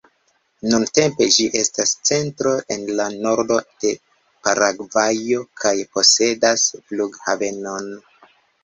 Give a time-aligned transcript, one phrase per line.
[0.69, 3.93] Nuntempe ĝi estas centro en la nordo de
[4.49, 7.97] Paragvajo kaj posedas flughavenon.